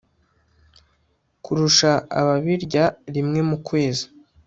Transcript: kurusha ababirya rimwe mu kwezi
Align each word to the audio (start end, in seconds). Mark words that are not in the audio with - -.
kurusha 1.43 1.91
ababirya 2.19 2.85
rimwe 3.13 3.39
mu 3.49 3.57
kwezi 3.67 4.05